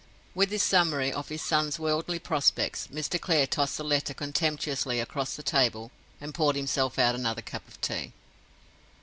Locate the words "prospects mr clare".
2.17-3.45